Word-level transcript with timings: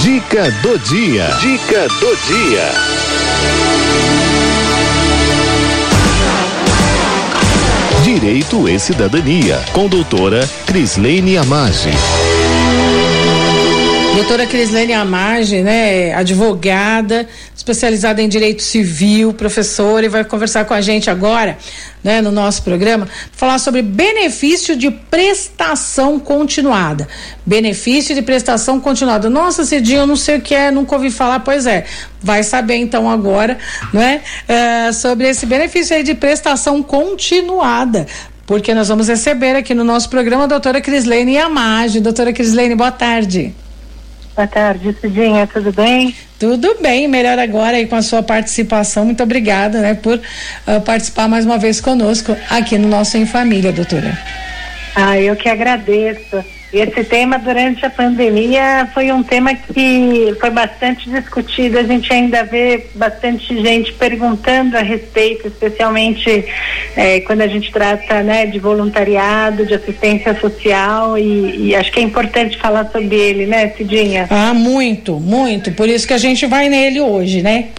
Dica 0.00 0.50
do 0.62 0.78
dia. 0.78 1.28
Dica 1.42 1.86
do 1.86 2.16
dia. 2.26 2.72
Direito 8.02 8.66
e 8.66 8.78
Cidadania, 8.78 9.62
com 9.74 9.88
doutora 9.88 10.48
Crislene 10.64 11.36
Amage. 11.36 11.90
Doutora 14.14 14.44
Crislene 14.44 14.92
Amage, 14.92 15.62
né, 15.62 16.12
advogada, 16.14 17.28
especializada 17.56 18.20
em 18.20 18.28
direito 18.28 18.60
civil, 18.60 19.32
professora, 19.32 20.04
e 20.04 20.08
vai 20.08 20.24
conversar 20.24 20.64
com 20.64 20.74
a 20.74 20.80
gente 20.80 21.08
agora, 21.08 21.56
né, 22.02 22.20
no 22.20 22.32
nosso 22.32 22.62
programa, 22.62 23.08
falar 23.32 23.58
sobre 23.58 23.82
benefício 23.82 24.74
de 24.76 24.90
prestação 24.90 26.18
continuada. 26.18 27.08
Benefício 27.46 28.14
de 28.14 28.20
prestação 28.20 28.80
continuada. 28.80 29.30
Nossa, 29.30 29.64
Cidinho, 29.64 30.00
eu 30.00 30.06
não 30.06 30.16
sei 30.16 30.38
o 30.38 30.40
que 30.40 30.54
é, 30.54 30.70
nunca 30.72 30.96
ouvi 30.96 31.10
falar, 31.10 31.40
pois 31.40 31.64
é. 31.64 31.84
Vai 32.20 32.42
saber 32.42 32.76
então 32.76 33.08
agora, 33.08 33.58
né, 33.92 34.22
é, 34.48 34.92
sobre 34.92 35.28
esse 35.28 35.46
benefício 35.46 35.96
aí 35.96 36.02
de 36.02 36.14
prestação 36.14 36.82
continuada 36.82 38.06
porque 38.44 38.74
nós 38.74 38.88
vamos 38.88 39.06
receber 39.06 39.54
aqui 39.54 39.74
no 39.74 39.84
nosso 39.84 40.10
programa 40.10 40.42
a 40.42 40.46
doutora 40.48 40.80
Crislene 40.80 41.38
Amage. 41.38 42.00
Doutora 42.00 42.32
Crislene, 42.32 42.74
boa 42.74 42.90
tarde. 42.90 43.54
Boa 44.34 44.46
tarde, 44.46 44.96
Cidinha, 45.00 45.46
tudo 45.46 45.72
bem? 45.72 46.14
Tudo 46.38 46.76
bem, 46.80 47.06
melhor 47.08 47.38
agora 47.38 47.76
aí 47.76 47.86
com 47.86 47.96
a 47.96 48.02
sua 48.02 48.22
participação. 48.22 49.04
Muito 49.04 49.22
obrigada, 49.22 49.80
né, 49.80 49.94
por 49.94 50.16
uh, 50.18 50.80
participar 50.80 51.28
mais 51.28 51.44
uma 51.44 51.58
vez 51.58 51.80
conosco 51.80 52.36
aqui 52.48 52.78
no 52.78 52.88
nosso 52.88 53.16
Em 53.16 53.26
Família, 53.26 53.72
doutora. 53.72 54.16
Ah, 54.94 55.18
eu 55.18 55.36
que 55.36 55.48
agradeço. 55.48 56.42
Esse 56.72 57.02
tema 57.02 57.36
durante 57.36 57.84
a 57.84 57.90
pandemia 57.90 58.88
foi 58.94 59.10
um 59.10 59.24
tema 59.24 59.52
que 59.54 60.36
foi 60.40 60.50
bastante 60.50 61.10
discutido. 61.10 61.78
A 61.78 61.82
gente 61.82 62.12
ainda 62.12 62.44
vê 62.44 62.86
bastante 62.94 63.60
gente 63.60 63.92
perguntando 63.94 64.76
a 64.76 64.80
respeito, 64.80 65.48
especialmente 65.48 66.44
eh, 66.96 67.20
quando 67.22 67.40
a 67.40 67.48
gente 67.48 67.72
trata 67.72 68.22
né, 68.22 68.46
de 68.46 68.60
voluntariado, 68.60 69.66
de 69.66 69.74
assistência 69.74 70.38
social 70.38 71.18
e, 71.18 71.70
e, 71.70 71.74
acho 71.74 71.90
que 71.90 71.98
é 71.98 72.02
importante 72.02 72.56
falar 72.56 72.88
sobre 72.92 73.16
ele, 73.16 73.46
né, 73.46 73.70
Cidinha? 73.70 74.28
Ah, 74.30 74.54
muito, 74.54 75.18
muito. 75.18 75.72
Por 75.72 75.88
isso 75.88 76.06
que 76.06 76.14
a 76.14 76.18
gente 76.18 76.46
vai 76.46 76.68
nele 76.68 77.00
hoje, 77.00 77.42
né? 77.42 77.70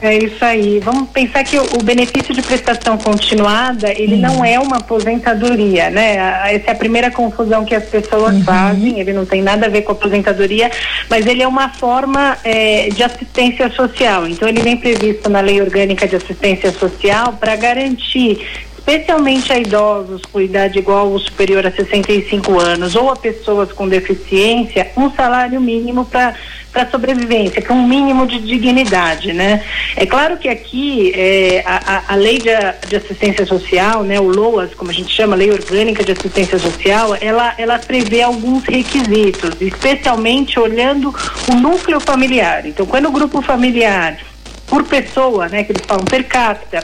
É 0.00 0.16
isso 0.16 0.44
aí. 0.44 0.78
Vamos 0.78 1.10
pensar 1.10 1.42
que 1.42 1.58
o, 1.58 1.82
benefício 1.82 2.32
de 2.32 2.40
prestação 2.40 2.96
continuada, 2.96 3.90
ele 3.90 4.14
uhum. 4.14 4.20
não 4.20 4.44
é 4.44 4.58
uma 4.58 4.76
aposentadoria, 4.76 5.90
né? 5.90 6.14
Essa 6.54 6.68
é 6.68 6.70
a 6.70 6.74
primeira 6.74 7.10
confusão 7.10 7.64
que 7.64 7.74
as 7.74 7.84
pessoas 7.84 8.36
uhum. 8.36 8.44
fazem, 8.44 9.00
ele 9.00 9.12
não 9.12 9.26
tem 9.26 9.42
nada 9.42 9.66
a 9.66 9.68
ver 9.68 9.82
com 9.82 9.90
aposentadoria, 9.90 10.70
mas 11.10 11.26
ele 11.26 11.42
é 11.42 11.48
uma 11.48 11.70
forma 11.70 12.38
é, 12.44 12.90
de 12.90 13.02
assistência 13.02 13.68
social. 13.70 14.28
Então 14.28 14.48
ele 14.48 14.62
vem 14.62 14.76
previsto 14.76 15.28
na 15.28 15.40
Lei 15.40 15.60
Orgânica 15.60 16.06
de 16.06 16.14
Assistência 16.14 16.70
Social 16.70 17.32
para 17.32 17.56
garantir 17.56 18.46
especialmente 18.88 19.52
a 19.52 19.58
idosos 19.58 20.22
com 20.32 20.40
idade 20.40 20.78
igual 20.78 21.10
ou 21.10 21.18
superior 21.18 21.66
a 21.66 21.70
65 21.70 22.58
anos 22.58 22.96
ou 22.96 23.10
a 23.10 23.16
pessoas 23.16 23.70
com 23.70 23.86
deficiência, 23.86 24.90
um 24.96 25.10
salário 25.10 25.60
mínimo 25.60 26.06
para 26.06 26.34
para 26.72 26.88
sobrevivência, 26.90 27.62
para 27.62 27.74
um 27.74 27.86
mínimo 27.86 28.26
de 28.26 28.38
dignidade, 28.40 29.32
né? 29.32 29.64
É 29.96 30.04
claro 30.04 30.36
que 30.36 30.48
aqui 30.48 31.12
é, 31.14 31.62
a, 31.66 32.12
a, 32.12 32.14
lei 32.14 32.38
de, 32.38 32.50
de, 32.88 32.96
assistência 32.96 33.46
social, 33.46 34.02
né, 34.02 34.20
o 34.20 34.28
LOAS, 34.28 34.74
como 34.74 34.90
a 34.90 34.94
gente 34.94 35.12
chama, 35.12 35.34
Lei 35.34 35.50
Orgânica 35.50 36.04
de 36.04 36.12
Assistência 36.12 36.58
Social, 36.58 37.16
ela, 37.20 37.54
ela 37.58 37.78
prevê 37.78 38.22
alguns 38.22 38.64
requisitos, 38.64 39.60
especialmente 39.60 40.58
olhando 40.60 41.14
o 41.50 41.54
núcleo 41.54 42.00
familiar. 42.00 42.66
Então, 42.66 42.86
quando 42.86 43.06
o 43.06 43.12
grupo 43.12 43.40
familiar 43.40 44.18
por 44.66 44.84
pessoa, 44.84 45.48
né, 45.48 45.64
que 45.64 45.72
eles 45.72 45.82
falam 45.86 46.04
per 46.04 46.24
capita, 46.24 46.80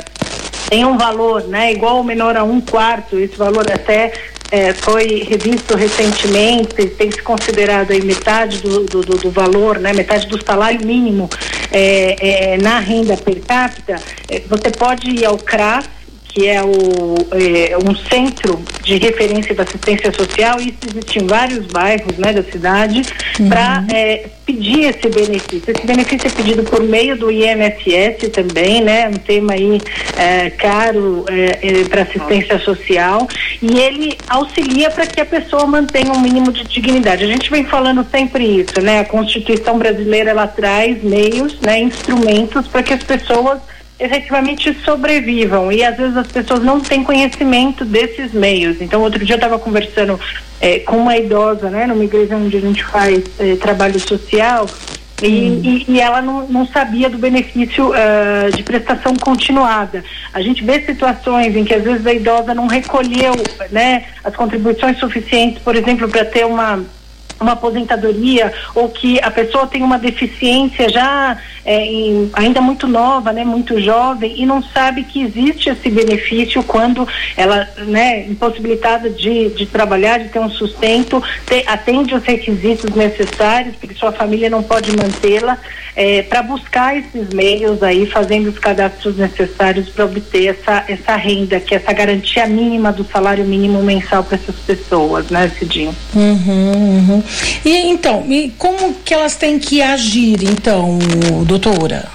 tem 0.68 0.84
um 0.84 0.96
valor, 0.96 1.46
né, 1.46 1.72
igual 1.72 1.98
ou 1.98 2.04
menor 2.04 2.36
a 2.36 2.42
um 2.42 2.60
quarto, 2.60 3.18
esse 3.18 3.36
valor 3.36 3.70
até 3.70 4.12
é, 4.54 4.72
foi 4.72 5.24
revisto 5.28 5.74
recentemente, 5.74 6.86
tem 6.90 7.10
se 7.10 7.20
considerado 7.20 7.90
aí 7.90 8.00
metade 8.04 8.62
do, 8.62 8.84
do, 8.84 9.00
do, 9.00 9.28
valor, 9.28 9.80
né, 9.80 9.92
metade 9.92 10.28
do 10.28 10.40
salário 10.44 10.86
mínimo 10.86 11.28
é, 11.72 12.52
é, 12.52 12.58
na 12.58 12.78
renda 12.78 13.16
per 13.16 13.40
capita, 13.40 13.96
é, 14.28 14.38
você 14.46 14.70
pode 14.70 15.10
ir 15.10 15.24
ao 15.24 15.36
CRAS 15.38 15.86
que 16.34 16.48
é, 16.48 16.60
o, 16.64 17.14
é, 17.30 17.78
um 17.78 17.94
centro 17.94 18.60
de 18.82 18.96
referência 18.96 19.54
da 19.54 19.62
assistência 19.62 20.12
social, 20.12 20.60
e 20.60 20.70
isso 20.70 20.78
existe 20.90 21.20
em 21.20 21.26
vários 21.28 21.64
bairros 21.66 22.18
né, 22.18 22.32
da 22.32 22.42
cidade, 22.42 23.02
uhum. 23.38 23.48
para 23.48 23.84
é, 23.92 24.26
pedir 24.44 24.86
esse 24.86 25.08
benefício. 25.08 25.62
Esse 25.68 25.86
benefício 25.86 26.26
é 26.26 26.30
pedido 26.30 26.64
por 26.64 26.82
meio 26.82 27.16
do 27.16 27.30
INSS 27.30 28.30
também, 28.32 28.82
né? 28.82 29.08
Um 29.08 29.12
tema 29.12 29.52
aí 29.52 29.80
é, 30.16 30.50
caro 30.50 31.24
é, 31.28 31.58
é, 31.62 31.84
para 31.84 32.02
assistência 32.02 32.58
social, 32.58 33.28
e 33.62 33.78
ele 33.78 34.18
auxilia 34.28 34.90
para 34.90 35.06
que 35.06 35.20
a 35.20 35.26
pessoa 35.26 35.66
mantenha 35.66 36.12
um 36.12 36.20
mínimo 36.20 36.50
de 36.50 36.64
dignidade. 36.64 37.22
A 37.22 37.28
gente 37.28 37.48
vem 37.48 37.64
falando 37.64 38.04
sempre 38.10 38.44
isso, 38.44 38.80
né? 38.80 39.00
A 39.00 39.04
Constituição 39.04 39.78
brasileira 39.78 40.30
ela 40.30 40.48
traz 40.48 41.00
meios, 41.00 41.60
né, 41.60 41.78
instrumentos 41.78 42.66
para 42.66 42.82
que 42.82 42.92
as 42.92 43.04
pessoas 43.04 43.60
efetivamente 43.98 44.76
sobrevivam 44.84 45.70
e 45.70 45.84
às 45.84 45.96
vezes 45.96 46.16
as 46.16 46.26
pessoas 46.26 46.62
não 46.62 46.80
têm 46.80 47.04
conhecimento 47.04 47.84
desses 47.84 48.32
meios. 48.32 48.80
Então, 48.80 49.02
outro 49.02 49.24
dia 49.24 49.34
eu 49.34 49.38
estava 49.38 49.58
conversando 49.58 50.18
é, 50.60 50.80
com 50.80 50.96
uma 50.96 51.16
idosa, 51.16 51.70
né, 51.70 51.86
numa 51.86 52.04
igreja 52.04 52.36
onde 52.36 52.56
a 52.56 52.60
gente 52.60 52.84
faz 52.84 53.22
é, 53.38 53.54
trabalho 53.56 53.98
social 54.00 54.66
e, 55.22 55.26
hum. 55.26 55.60
e, 55.62 55.84
e, 55.92 56.00
ela 56.00 56.20
não, 56.20 56.46
não, 56.48 56.66
sabia 56.66 57.08
do 57.08 57.16
benefício 57.16 57.90
uh, 57.90 58.54
de 58.54 58.62
prestação 58.64 59.14
continuada. 59.14 60.04
A 60.32 60.42
gente 60.42 60.64
vê 60.64 60.80
situações 60.80 61.54
em 61.54 61.64
que 61.64 61.72
às 61.72 61.84
vezes 61.84 62.04
a 62.04 62.12
idosa 62.12 62.52
não 62.52 62.66
recolheu 62.66 63.32
né, 63.70 64.06
as 64.24 64.34
contribuições 64.34 64.98
suficientes, 64.98 65.62
por 65.62 65.76
exemplo, 65.76 66.08
para 66.08 66.24
ter 66.24 66.44
uma 66.44 66.84
uma 67.40 67.52
aposentadoria 67.52 68.52
ou 68.74 68.88
que 68.88 69.20
a 69.20 69.30
pessoa 69.30 69.66
tem 69.66 69.82
uma 69.82 69.98
deficiência 69.98 70.88
já 70.88 71.38
é, 71.64 71.84
em, 71.84 72.30
ainda 72.34 72.60
muito 72.60 72.86
nova, 72.86 73.32
né, 73.32 73.44
muito 73.44 73.80
jovem 73.80 74.34
e 74.36 74.44
não 74.44 74.62
sabe 74.62 75.04
que 75.04 75.22
existe 75.22 75.70
esse 75.70 75.90
benefício 75.90 76.62
quando 76.62 77.06
ela, 77.36 77.68
né, 77.78 78.26
impossibilitada 78.26 79.08
de, 79.08 79.50
de 79.50 79.66
trabalhar, 79.66 80.18
de 80.18 80.28
ter 80.28 80.38
um 80.38 80.50
sustento, 80.50 81.22
te, 81.46 81.64
atende 81.66 82.14
os 82.14 82.22
requisitos 82.24 82.94
necessários 82.94 83.76
porque 83.76 83.94
sua 83.94 84.12
família 84.12 84.50
não 84.50 84.62
pode 84.62 84.94
mantê-la 84.96 85.58
é, 85.96 86.22
para 86.22 86.42
buscar 86.42 86.96
esses 86.96 87.28
meios 87.30 87.82
aí, 87.82 88.06
fazendo 88.06 88.48
os 88.48 88.58
cadastros 88.58 89.16
necessários 89.16 89.88
para 89.88 90.04
obter 90.04 90.48
essa 90.48 90.84
essa 90.88 91.16
renda, 91.16 91.60
que 91.60 91.74
é 91.74 91.78
essa 91.78 91.92
garantia 91.92 92.46
mínima 92.46 92.92
do 92.92 93.04
salário 93.04 93.44
mínimo 93.44 93.82
mensal 93.82 94.24
para 94.24 94.36
essas 94.36 94.56
pessoas, 94.56 95.30
né, 95.30 95.50
Cidinho? 95.58 95.94
Uhum, 96.14 96.72
uhum. 96.72 97.23
E 97.64 97.76
então, 97.88 98.24
e 98.28 98.52
como 98.58 98.94
que 99.04 99.14
elas 99.14 99.36
têm 99.36 99.58
que 99.58 99.80
agir, 99.82 100.42
então, 100.42 100.98
doutora? 101.46 102.13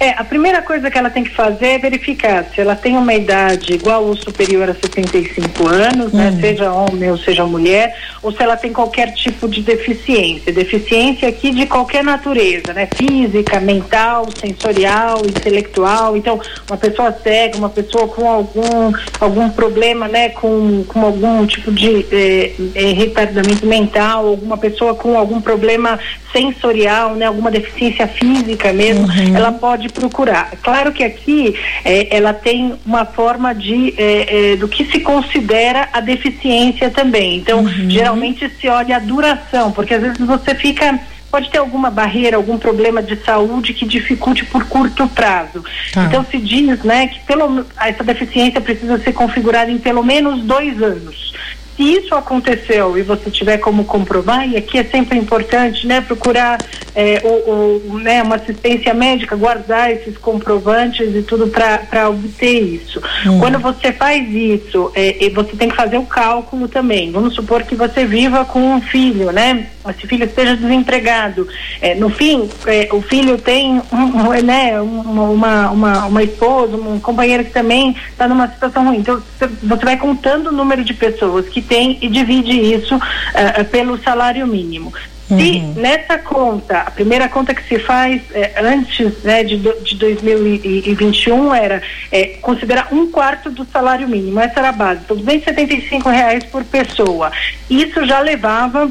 É, 0.00 0.10
a 0.10 0.22
primeira 0.22 0.62
coisa 0.62 0.88
que 0.90 0.96
ela 0.96 1.10
tem 1.10 1.24
que 1.24 1.34
fazer 1.34 1.66
é 1.66 1.78
verificar 1.78 2.44
se 2.54 2.60
ela 2.60 2.76
tem 2.76 2.96
uma 2.96 3.12
idade 3.12 3.72
igual 3.72 4.04
ou 4.04 4.16
superior 4.16 4.70
a 4.70 4.74
75 4.74 5.66
anos, 5.66 6.12
uhum. 6.12 6.18
né, 6.18 6.38
seja 6.40 6.72
homem 6.72 7.10
ou 7.10 7.18
seja 7.18 7.44
mulher, 7.44 7.96
ou 8.22 8.30
se 8.30 8.40
ela 8.40 8.56
tem 8.56 8.72
qualquer 8.72 9.12
tipo 9.14 9.48
de 9.48 9.60
deficiência. 9.60 10.52
Deficiência 10.52 11.28
aqui 11.28 11.50
de 11.50 11.66
qualquer 11.66 12.04
natureza, 12.04 12.72
né, 12.72 12.88
física, 12.94 13.58
mental, 13.58 14.28
sensorial, 14.38 15.22
intelectual. 15.26 16.16
Então, 16.16 16.40
uma 16.68 16.76
pessoa 16.76 17.12
cega, 17.20 17.58
uma 17.58 17.70
pessoa 17.70 18.06
com 18.06 18.28
algum 18.28 18.92
algum 19.20 19.50
problema, 19.50 20.06
né, 20.06 20.28
com, 20.28 20.84
com 20.84 21.00
algum 21.00 21.44
tipo 21.46 21.72
de 21.72 22.06
eh, 22.12 22.52
eh, 22.74 22.92
retardamento 22.92 23.66
mental, 23.66 24.28
alguma 24.28 24.56
pessoa 24.56 24.94
com 24.94 25.18
algum 25.18 25.40
problema 25.40 25.98
sensorial, 26.32 27.14
né, 27.14 27.26
alguma 27.26 27.50
deficiência 27.50 28.06
física 28.06 28.72
mesmo, 28.72 29.06
uhum. 29.06 29.36
ela 29.36 29.52
pode 29.52 29.87
procurar. 29.92 30.50
Claro 30.62 30.92
que 30.92 31.02
aqui 31.02 31.54
é, 31.84 32.16
ela 32.16 32.32
tem 32.32 32.74
uma 32.84 33.04
forma 33.04 33.54
de 33.54 33.94
é, 33.96 34.52
é, 34.52 34.56
do 34.56 34.68
que 34.68 34.84
se 34.86 35.00
considera 35.00 35.88
a 35.92 36.00
deficiência 36.00 36.90
também. 36.90 37.38
Então, 37.38 37.60
uhum. 37.60 37.90
geralmente 37.90 38.50
se 38.60 38.68
olha 38.68 38.96
a 38.96 39.00
duração, 39.00 39.72
porque 39.72 39.94
às 39.94 40.02
vezes 40.02 40.18
você 40.18 40.54
fica 40.54 40.98
pode 41.30 41.50
ter 41.50 41.58
alguma 41.58 41.90
barreira, 41.90 42.38
algum 42.38 42.56
problema 42.56 43.02
de 43.02 43.16
saúde 43.16 43.74
que 43.74 43.84
dificulte 43.84 44.46
por 44.46 44.64
curto 44.64 45.06
prazo. 45.08 45.62
Tá. 45.92 46.04
Então 46.04 46.24
se 46.24 46.38
diz, 46.38 46.82
né, 46.82 47.08
que 47.08 47.20
pelo, 47.20 47.66
essa 47.78 48.02
deficiência 48.02 48.60
precisa 48.60 48.98
ser 48.98 49.12
configurada 49.12 49.70
em 49.70 49.76
pelo 49.78 50.02
menos 50.02 50.42
dois 50.42 50.82
anos 50.82 51.28
se 51.78 51.84
isso 51.84 52.12
aconteceu 52.16 52.98
e 52.98 53.02
você 53.02 53.30
tiver 53.30 53.58
como 53.58 53.84
comprovar, 53.84 54.48
e 54.48 54.56
aqui 54.56 54.78
é 54.78 54.84
sempre 54.84 55.16
importante, 55.16 55.86
né, 55.86 56.00
procurar 56.00 56.58
é, 56.92 57.22
o, 57.22 57.92
o, 57.92 57.98
né, 58.00 58.20
uma 58.20 58.34
assistência 58.34 58.92
médica, 58.92 59.36
guardar 59.36 59.92
esses 59.92 60.18
comprovantes 60.18 61.14
e 61.14 61.22
tudo 61.22 61.46
para 61.46 62.10
obter 62.10 62.60
isso. 62.60 63.00
Uhum. 63.24 63.38
Quando 63.38 63.60
você 63.60 63.92
faz 63.92 64.28
isso, 64.28 64.90
é, 64.92 65.30
você 65.32 65.56
tem 65.56 65.68
que 65.68 65.76
fazer 65.76 65.98
o 65.98 66.04
cálculo 66.04 66.66
também. 66.66 67.12
Vamos 67.12 67.34
supor 67.36 67.62
que 67.62 67.76
você 67.76 68.04
viva 68.04 68.44
com 68.44 68.58
um 68.58 68.80
filho, 68.80 69.30
né? 69.30 69.68
Esse 69.88 70.06
filho 70.06 70.24
esteja 70.24 70.56
desempregado. 70.56 71.46
É, 71.80 71.94
no 71.94 72.10
fim, 72.10 72.48
é, 72.66 72.88
o 72.90 73.00
filho 73.00 73.38
tem 73.38 73.80
um, 73.92 74.42
né, 74.42 74.80
uma, 74.80 75.70
uma, 75.70 76.06
uma 76.06 76.22
esposa, 76.22 76.76
um 76.76 76.98
companheiro 76.98 77.44
que 77.44 77.52
também 77.52 77.94
está 78.10 78.26
numa 78.26 78.48
situação 78.48 78.84
ruim. 78.84 78.98
Então, 78.98 79.22
você 79.38 79.84
vai 79.84 79.96
contando 79.96 80.48
o 80.48 80.52
número 80.52 80.82
de 80.82 80.92
pessoas 80.92 81.48
que 81.48 81.67
tem 81.68 81.98
e 82.00 82.08
divide 82.08 82.52
isso 82.52 82.96
uh, 82.96 83.64
pelo 83.70 83.98
salário 84.02 84.46
mínimo. 84.46 84.92
Uhum. 85.30 85.38
Se 85.38 85.60
nessa 85.78 86.18
conta, 86.18 86.78
a 86.78 86.90
primeira 86.90 87.28
conta 87.28 87.54
que 87.54 87.62
se 87.68 87.78
faz 87.78 88.22
é, 88.32 88.54
antes 88.62 89.22
né, 89.22 89.44
de, 89.44 89.58
de 89.58 89.94
2021 89.96 91.54
era 91.54 91.82
é, 92.10 92.38
considerar 92.40 92.88
um 92.90 93.10
quarto 93.10 93.50
do 93.50 93.64
salário 93.66 94.08
mínimo, 94.08 94.40
essa 94.40 94.60
era 94.60 94.70
a 94.70 94.72
base, 94.72 95.02
então 95.04 95.16
275 95.16 96.08
reais 96.08 96.44
por 96.44 96.64
pessoa. 96.64 97.30
Isso 97.68 98.06
já 98.06 98.20
levava 98.20 98.90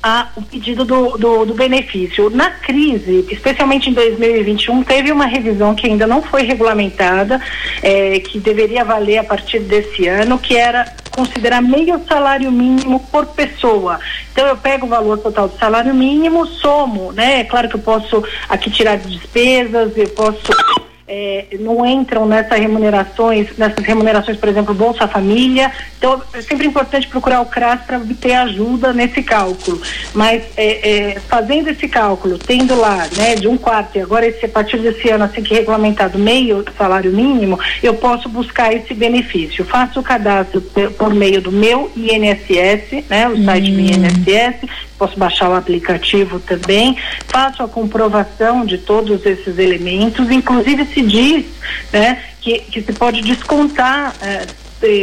a, 0.00 0.28
o 0.36 0.42
pedido 0.42 0.84
do, 0.84 1.16
do, 1.16 1.46
do, 1.46 1.54
benefício. 1.54 2.28
Na 2.28 2.50
crise, 2.50 3.26
especialmente 3.30 3.88
em 3.88 3.94
2021, 3.94 4.82
teve 4.84 5.10
uma 5.10 5.24
revisão 5.24 5.74
que 5.74 5.86
ainda 5.86 6.06
não 6.06 6.22
foi 6.22 6.42
regulamentada, 6.42 7.40
é, 7.82 8.20
que 8.20 8.38
deveria 8.38 8.84
valer 8.84 9.16
a 9.16 9.24
partir 9.24 9.60
desse 9.60 10.06
ano, 10.06 10.38
que 10.38 10.56
era 10.56 10.84
considerar 11.14 11.62
meio 11.62 12.00
salário 12.06 12.50
mínimo 12.50 13.00
por 13.10 13.26
pessoa. 13.26 13.98
Então 14.32 14.46
eu 14.46 14.56
pego 14.56 14.86
o 14.86 14.88
valor 14.88 15.18
total 15.18 15.48
do 15.48 15.58
salário 15.58 15.94
mínimo, 15.94 16.46
somo, 16.46 17.12
né? 17.12 17.40
É 17.40 17.44
claro 17.44 17.68
que 17.68 17.76
eu 17.76 17.80
posso 17.80 18.24
aqui 18.48 18.70
tirar 18.70 18.96
despesas, 18.98 19.96
eu 19.96 20.08
posso 20.08 20.40
é, 21.06 21.46
não 21.60 21.84
entram 21.84 22.26
nessas 22.26 22.58
remunerações, 22.58 23.56
nessas 23.58 23.84
remunerações, 23.84 24.38
por 24.38 24.48
exemplo, 24.48 24.74
Bolsa 24.74 25.06
Família. 25.06 25.70
Então, 25.98 26.20
é 26.32 26.40
sempre 26.40 26.66
importante 26.66 27.06
procurar 27.08 27.40
o 27.42 27.46
CRAS 27.46 27.82
para 27.86 27.98
obter 27.98 28.32
ajuda 28.32 28.92
nesse 28.92 29.22
cálculo. 29.22 29.80
Mas 30.14 30.42
é, 30.56 31.12
é, 31.12 31.20
fazendo 31.20 31.68
esse 31.68 31.88
cálculo, 31.88 32.38
tendo 32.38 32.74
lá, 32.74 33.06
né, 33.16 33.34
de 33.34 33.46
um 33.46 33.56
quarto, 33.56 33.98
e 33.98 34.00
agora 34.00 34.26
esse, 34.26 34.46
a 34.46 34.48
partir 34.48 34.78
desse 34.78 35.10
ano, 35.10 35.24
assim 35.24 35.42
que 35.42 35.54
regulamentado 35.54 36.18
meio 36.18 36.64
salário 36.76 37.12
mínimo, 37.12 37.58
eu 37.82 37.94
posso 37.94 38.28
buscar 38.28 38.72
esse 38.72 38.94
benefício. 38.94 39.64
Faço 39.64 40.00
o 40.00 40.02
cadastro 40.02 40.62
por 40.96 41.12
meio 41.12 41.40
do 41.40 41.52
meu 41.52 41.90
INSS, 41.94 43.04
né, 43.10 43.28
o 43.28 43.44
site 43.44 43.70
do 43.70 43.78
hum. 43.78 44.06
INSS, 44.06 44.70
posso 44.98 45.18
baixar 45.18 45.50
o 45.50 45.54
aplicativo 45.54 46.40
também, 46.40 46.96
faço 47.28 47.62
a 47.62 47.68
comprovação 47.68 48.64
de 48.64 48.78
todos 48.78 49.24
esses 49.26 49.58
elementos, 49.58 50.30
inclusive 50.30 50.84
se 50.86 51.02
diz 51.02 51.44
né, 51.92 52.22
que, 52.40 52.60
que 52.60 52.82
se 52.82 52.92
pode 52.92 53.22
descontar. 53.22 54.14
Eh, 54.22 54.46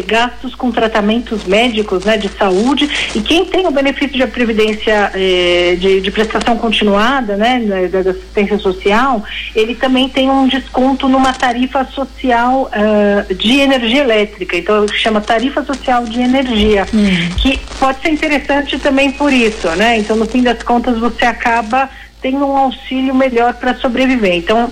gastos 0.06 0.54
com 0.54 0.72
tratamentos 0.72 1.46
médicos, 1.46 2.06
né, 2.06 2.16
de 2.16 2.30
saúde, 2.30 2.88
e 3.16 3.22
quem 3.22 3.46
tem 3.46 3.66
o 3.66 3.72
benefício 3.72 4.16
de 4.16 4.28
previdência 4.28 5.12
eh, 5.16 5.76
de, 5.80 6.02
de, 6.02 6.12
prestação 6.12 6.56
continuada, 6.56 7.36
né, 7.36 7.88
da, 7.90 8.04
da, 8.04 8.12
assistência 8.12 8.60
social, 8.60 9.24
ele 9.56 9.74
também 9.74 10.08
tem 10.08 10.30
um 10.30 10.48
desconto 10.48 11.08
numa 11.08 11.34
tarifa 11.34 11.84
social 11.86 12.70
uh, 12.70 13.34
de 13.34 13.60
energia 13.60 14.02
elétrica, 14.02 14.56
então 14.56 14.86
chama 14.88 15.20
tarifa 15.20 15.64
social 15.64 16.04
de 16.04 16.22
energia, 16.22 16.86
hum. 16.94 17.30
que 17.38 17.60
pode 17.81 18.00
ser 18.00 18.10
interessante 18.10 18.78
também 18.78 19.12
por 19.12 19.33
isso, 19.33 19.68
né? 19.72 19.98
Então 19.98 20.16
no 20.16 20.28
fim 20.28 20.44
das 20.44 20.62
contas 20.62 21.00
você 21.00 21.25
acaba 21.25 21.89
tendo 22.22 22.45
um 22.45 22.56
auxílio 22.56 23.16
melhor 23.16 23.56
para 23.56 23.74
sobreviver. 23.74 24.36
Então 24.36 24.72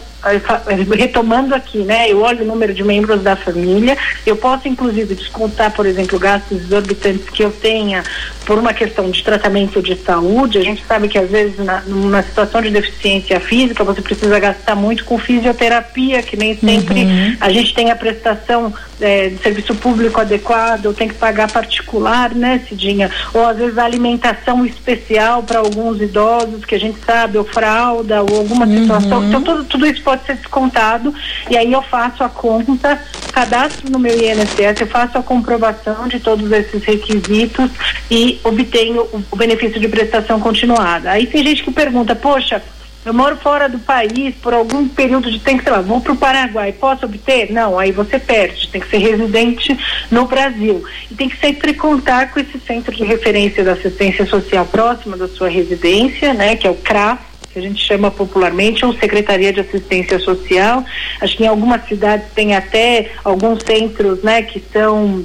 retomando 0.95 1.55
aqui, 1.55 1.79
né? 1.79 2.11
Eu 2.11 2.21
olho 2.21 2.43
o 2.43 2.47
número 2.47 2.73
de 2.73 2.83
membros 2.83 3.21
da 3.21 3.35
família, 3.35 3.97
eu 4.25 4.35
posso 4.35 4.67
inclusive 4.67 5.15
descontar, 5.15 5.71
por 5.71 5.85
exemplo, 5.85 6.19
gastos 6.19 6.61
exorbitantes 6.61 7.29
que 7.29 7.43
eu 7.43 7.51
tenha 7.51 8.03
por 8.45 8.57
uma 8.57 8.73
questão 8.73 9.09
de 9.09 9.23
tratamento 9.23 9.81
de 9.81 9.95
saúde. 9.95 10.57
A 10.57 10.63
gente 10.63 10.83
sabe 10.85 11.07
que 11.07 11.17
às 11.17 11.29
vezes 11.29 11.57
na, 11.59 11.81
numa 11.81 12.21
situação 12.21 12.61
de 12.61 12.69
deficiência 12.69 13.39
física 13.39 13.83
você 13.83 14.01
precisa 14.01 14.39
gastar 14.39 14.75
muito 14.75 15.05
com 15.05 15.17
fisioterapia, 15.17 16.21
que 16.21 16.35
nem 16.35 16.57
sempre 16.57 17.03
uhum. 17.03 17.37
a 17.39 17.49
gente 17.49 17.73
tem 17.73 17.91
a 17.91 17.95
prestação 17.95 18.73
é, 18.99 19.29
de 19.29 19.37
serviço 19.37 19.73
público 19.75 20.19
adequado, 20.19 20.87
ou 20.87 20.93
tem 20.93 21.07
que 21.07 21.13
pagar 21.13 21.51
particular, 21.51 22.33
né, 22.33 22.61
Cidinha? 22.67 23.09
Ou 23.33 23.45
às 23.45 23.57
vezes 23.57 23.77
a 23.77 23.85
alimentação 23.85 24.65
especial 24.65 25.43
para 25.43 25.59
alguns 25.59 26.01
idosos 26.01 26.65
que 26.65 26.75
a 26.75 26.79
gente 26.79 26.99
sabe, 27.05 27.37
ou 27.37 27.45
fralda, 27.45 28.21
ou 28.21 28.37
alguma 28.37 28.67
situação. 28.67 29.19
Uhum. 29.19 29.27
Então 29.27 29.43
tudo, 29.43 29.63
tudo 29.63 29.85
isso 29.85 30.01
pode 30.09 30.25
ser 30.25 30.37
descontado 30.37 31.13
e 31.51 31.55
aí 31.55 31.71
eu 31.71 31.83
faço 31.83 32.23
a 32.23 32.29
conta, 32.29 32.99
cadastro 33.31 33.91
no 33.91 33.99
meu 33.99 34.11
INSS, 34.11 34.81
eu 34.81 34.87
faço 34.87 35.19
a 35.19 35.23
comprovação 35.23 36.07
de 36.07 36.19
todos 36.19 36.51
esses 36.51 36.83
requisitos 36.83 37.69
e 38.09 38.39
obtenho 38.43 39.07
o, 39.31 39.35
benefício 39.35 39.79
de 39.79 39.87
prestação 39.87 40.39
continuada. 40.39 41.11
Aí 41.11 41.27
tem 41.27 41.43
gente 41.43 41.63
que 41.63 41.71
pergunta, 41.71 42.15
poxa, 42.15 42.59
eu 43.05 43.13
moro 43.13 43.37
fora 43.37 43.69
do 43.69 43.77
país 43.77 44.33
por 44.41 44.51
algum 44.51 44.87
período 44.87 45.31
de 45.31 45.39
tempo, 45.39 45.61
sei 45.61 45.71
lá, 45.71 45.79
vou 45.79 46.01
para 46.01 46.13
o 46.13 46.17
Paraguai, 46.17 46.71
posso 46.71 47.05
obter? 47.05 47.51
Não, 47.51 47.77
aí 47.77 47.91
você 47.91 48.17
perde, 48.17 48.67
tem 48.69 48.81
que 48.81 48.89
ser 48.89 48.97
residente 48.97 49.77
no 50.09 50.25
Brasil. 50.25 50.83
E 51.09 51.13
tem 51.13 51.29
que 51.29 51.37
sempre 51.37 51.75
contar 51.75 52.31
com 52.31 52.39
esse 52.39 52.59
centro 52.59 52.95
de 52.95 53.03
referência 53.03 53.63
da 53.63 53.73
assistência 53.73 54.25
social 54.25 54.65
próxima 54.65 55.15
da 55.15 55.27
sua 55.27 55.49
residência, 55.49 56.33
né, 56.33 56.55
que 56.55 56.65
é 56.65 56.71
o 56.71 56.75
CRAS, 56.75 57.28
que 57.59 57.65
a 57.65 57.69
gente 57.69 57.85
chama 57.85 58.09
popularmente, 58.09 58.85
ou 58.85 58.93
Secretaria 58.93 59.51
de 59.51 59.59
Assistência 59.59 60.19
Social. 60.19 60.83
Acho 61.19 61.35
que 61.35 61.43
em 61.43 61.47
algumas 61.47 61.85
cidades 61.87 62.27
tem 62.33 62.55
até 62.55 63.11
alguns 63.23 63.61
centros, 63.63 64.23
né, 64.23 64.41
que 64.41 64.63
são 64.71 65.23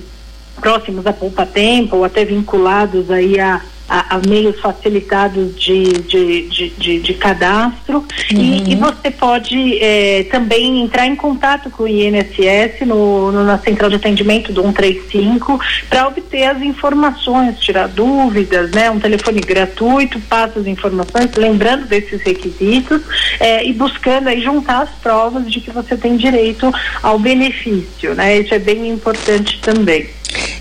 próximos 0.61 1.07
a 1.07 1.13
Poupa 1.13 1.47
Tempo, 1.47 1.97
ou 1.97 2.05
até 2.05 2.25
vinculados 2.25 3.11
aí 3.11 3.39
a 3.39 3.61
a, 3.89 4.17
a 4.17 4.21
meios 4.27 4.59
facilitados 4.61 5.59
de, 5.59 5.85
de, 5.85 6.49
de, 6.49 6.71
de, 6.71 7.01
de 7.01 7.15
cadastro 7.15 7.99
uhum. 7.99 8.41
e, 8.41 8.73
e, 8.73 8.77
você 8.77 9.11
pode 9.11 9.79
é, 9.83 10.25
também 10.25 10.83
entrar 10.83 11.07
em 11.07 11.15
contato 11.15 11.71
com 11.71 11.85
o 11.85 11.89
INSS 11.89 12.87
no, 12.87 13.31
no, 13.31 13.45
na 13.45 13.59
central 13.59 13.91
de 13.91 13.97
atendimento 13.97 14.53
do 14.53 14.63
135 14.63 15.61
para 15.89 16.09
obter 16.09 16.45
as 16.45 16.63
informações, 16.63 17.59
tirar 17.61 17.89
dúvidas, 17.89 18.71
né? 18.71 18.91
Um 18.91 18.99
telefone 18.99 19.41
gratuito, 19.41 20.19
passa 20.21 20.61
as 20.61 20.67
informações, 20.67 21.31
lembrando 21.37 21.87
desses 21.87 22.23
requisitos 22.23 23.03
é, 23.39 23.67
e 23.67 23.73
buscando 23.73 24.29
aí 24.29 24.43
juntar 24.43 24.83
as 24.83 24.91
provas 25.03 25.51
de 25.51 25.61
que 25.61 25.71
você 25.71 25.97
tem 25.97 26.17
direito 26.17 26.73
ao 27.03 27.19
benefício, 27.19 28.15
né? 28.15 28.39
Isso 28.39 28.55
é 28.55 28.59
bem 28.59 28.89
importante 28.89 29.59
também. 29.61 30.09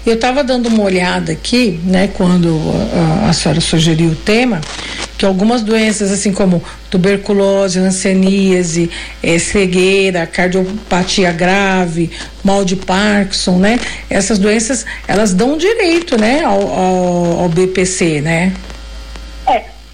Eu 0.06 0.16
estava 0.16 0.44
dando 0.44 0.68
uma 0.68 0.84
olhada 0.84 1.32
aqui, 1.32 1.80
né, 1.86 2.10
quando 2.14 2.60
a, 3.24 3.30
a, 3.30 3.34
senhora 3.34 3.62
sugeriu 3.62 4.10
o 4.10 4.16
tema, 4.16 4.60
que 5.18 5.26
algumas 5.26 5.62
doenças, 5.62 6.12
assim 6.12 6.34
como 6.34 6.62
tuberculose, 6.90 7.80
hanseníase, 7.80 8.90
é, 9.22 9.40
cegueira, 9.40 10.28
cardiopatia 10.28 11.32
grave, 11.32 12.12
mal 12.44 12.66
de 12.66 12.76
Parkinson, 12.76 13.58
né? 13.60 13.80
Essas 14.10 14.38
doenças, 14.38 14.86
elas 15.08 15.34
dão 15.34 15.58
direito, 15.58 16.20
né, 16.20 16.44
ao, 16.44 16.62
ao, 16.68 17.40
ao 17.40 17.50
BPC, 17.50 18.20
né? 18.20 18.52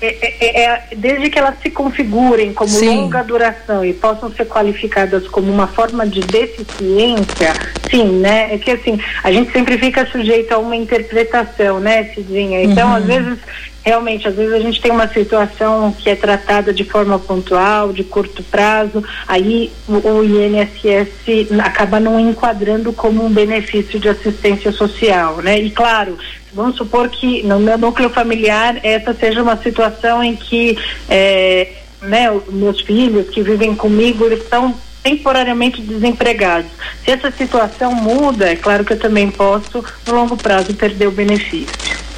É, 0.01 0.08
é, 0.08 0.38
é, 0.39 0.63
é, 0.63 0.84
desde 0.96 1.29
que 1.29 1.38
elas 1.38 1.56
se 1.62 1.70
configurem 1.70 2.53
como 2.53 2.70
sim. 2.70 3.01
longa 3.01 3.22
duração 3.22 3.84
e 3.84 3.94
possam 3.94 4.32
ser 4.32 4.46
qualificadas 4.46 5.27
como 5.27 5.51
uma 5.51 5.68
forma 5.68 6.08
de 6.08 6.22
deficiência, 6.22 7.53
sim, 7.89 8.06
né? 8.20 8.53
É 8.53 8.58
que 8.58 8.72
assim, 8.72 8.98
a 9.22 9.29
gente 9.29 9.51
sempre 9.51 9.77
fica 9.77 10.06
sujeito 10.06 10.53
a 10.53 10.58
uma 10.58 10.75
interpretação, 10.75 11.82
né, 11.82 12.06
Cidinha? 12.15 12.63
Então, 12.63 12.88
uhum. 12.88 12.96
às 12.96 13.03
vezes, 13.03 13.39
realmente, 13.84 14.25
às 14.25 14.36
vezes 14.36 14.53
a 14.53 14.60
gente 14.60 14.79
tem 14.79 14.89
uma 14.89 15.08
situação 15.08 15.91
que 15.91 16.10
é 16.10 16.15
tratada 16.15 16.74
de 16.74 16.86
forma 16.86 17.20
pontual, 17.20 17.91
de 17.91 18.06
curto 18.06 18.41
prazo, 18.44 19.03
aí 19.27 19.70
o, 19.86 19.96
o 19.96 20.24
INSS 20.24 21.51
acaba 21.62 22.00
não 22.00 22.18
enquadrando 22.18 22.94
como 22.94 23.25
um 23.25 23.29
benefício 23.29 24.00
de 24.00 24.08
assistência 24.08 24.72
social, 24.72 25.41
né? 25.41 25.60
E 25.60 25.70
claro, 25.72 26.18
vamos 26.53 26.75
supor 26.77 27.10
que 27.10 27.44
no 27.44 27.60
meu 27.60 27.77
núcleo 27.77 28.10
familiar 28.10 28.79
essa 28.84 29.13
seja 29.13 29.41
uma 29.41 29.58
situação 29.58 30.24
em 30.24 30.36
que 30.36 30.77
é, 31.08 31.68
né, 32.01 32.27
meus 32.50 32.82
filhos 32.82 33.29
que 33.29 33.41
vivem 33.41 33.75
comigo 33.75 34.25
eles 34.25 34.44
estão 34.44 34.74
temporariamente 35.03 35.82
desempregados. 35.82 36.70
Se 37.03 37.12
essa 37.12 37.32
situação 37.32 37.94
muda, 37.94 38.51
é 38.51 38.56
claro 38.56 38.84
que 38.84 38.94
eu 38.94 39.00
também 39.00 39.32
posso, 39.32 39.84
no 40.06 40.13
longo 40.13 40.36
prazo, 40.36 40.74
perder 40.74 41.08
o 41.08 41.12
benefício. 41.12 41.68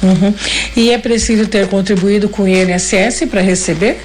Uhum. 0.02 0.34
E 0.76 0.90
é 0.90 0.98
preciso 0.98 1.46
ter 1.46 1.68
contribuído 1.68 2.28
com 2.28 2.42
o 2.42 2.48
INSS 2.48 3.26
para 3.30 3.40
receber? 3.40 4.00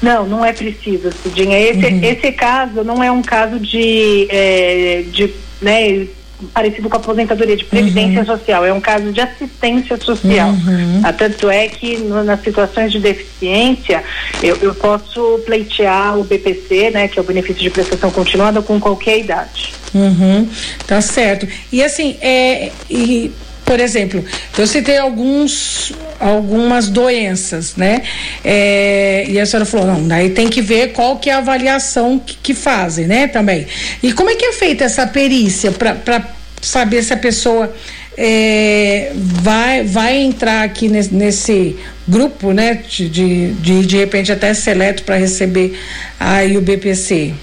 Não, 0.00 0.26
não 0.26 0.44
é 0.44 0.52
preciso, 0.52 1.10
Cidinha. 1.22 1.58
Esse, 1.58 1.86
uhum. 1.86 2.00
esse 2.02 2.32
caso 2.32 2.84
não 2.84 3.02
é 3.02 3.10
um 3.10 3.22
caso 3.22 3.58
de, 3.58 4.28
é, 4.30 5.04
de 5.10 5.32
né, 5.60 6.06
parecido 6.52 6.88
com 6.88 6.96
a 6.96 7.00
aposentadoria 7.00 7.56
de 7.56 7.64
previdência 7.64 8.20
uhum. 8.20 8.26
social, 8.26 8.64
é 8.64 8.72
um 8.72 8.80
caso 8.80 9.12
de 9.12 9.20
assistência 9.20 9.96
social. 9.96 10.50
Uhum. 10.50 11.00
Ah, 11.02 11.12
tanto 11.12 11.48
é 11.48 11.68
que 11.68 11.96
no, 11.96 12.22
nas 12.22 12.42
situações 12.42 12.92
de 12.92 12.98
deficiência, 12.98 14.02
eu, 14.42 14.56
eu 14.60 14.74
posso 14.74 15.40
pleitear 15.46 16.18
o 16.18 16.24
BPC, 16.24 16.90
né, 16.90 17.08
que 17.08 17.18
é 17.18 17.22
o 17.22 17.24
benefício 17.24 17.62
de 17.62 17.70
prestação 17.70 18.10
continuada, 18.10 18.60
com 18.60 18.78
qualquer 18.78 19.18
idade. 19.18 19.72
Uhum. 19.94 20.48
Tá 20.86 21.00
certo. 21.00 21.48
E 21.72 21.82
assim, 21.82 22.16
é, 22.20 22.70
e 22.90 23.32
por 23.66 23.80
exemplo, 23.80 24.24
eu 24.56 24.64
citei 24.64 24.96
alguns, 24.96 25.92
algumas 26.20 26.88
doenças, 26.88 27.74
né? 27.74 28.00
É, 28.44 29.26
e 29.28 29.40
a 29.40 29.44
senhora 29.44 29.66
falou, 29.66 29.86
não, 29.88 30.06
daí 30.06 30.30
tem 30.30 30.48
que 30.48 30.62
ver 30.62 30.92
qual 30.92 31.18
que 31.18 31.28
é 31.28 31.32
a 31.32 31.38
avaliação 31.38 32.16
que, 32.16 32.36
que 32.36 32.54
fazem, 32.54 33.08
né? 33.08 33.26
Também. 33.26 33.66
E 34.00 34.12
como 34.12 34.30
é 34.30 34.36
que 34.36 34.44
é 34.44 34.52
feita 34.52 34.84
essa 34.84 35.04
perícia 35.04 35.72
para 35.72 36.24
saber 36.62 37.02
se 37.02 37.12
a 37.12 37.16
pessoa 37.16 37.74
é, 38.16 39.10
vai, 39.16 39.82
vai 39.82 40.16
entrar 40.16 40.62
aqui 40.62 40.88
nesse, 40.88 41.12
nesse 41.12 41.76
grupo, 42.06 42.52
né? 42.52 42.84
De, 42.88 43.08
de, 43.08 43.52
de, 43.54 43.84
de 43.84 43.96
repente 43.96 44.30
até 44.30 44.54
seleto 44.54 45.02
para 45.02 45.16
receber 45.16 45.76
aí 46.20 46.56
o 46.56 46.60
BPC? 46.60 47.34